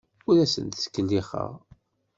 [0.29, 1.51] Ur asent-ttkellixeɣ.